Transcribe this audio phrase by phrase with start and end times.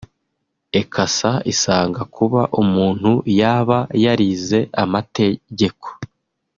[0.79, 5.87] Ecassa isanga kuba umuntu yaba yarize amategeko